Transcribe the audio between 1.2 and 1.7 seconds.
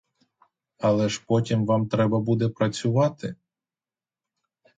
потім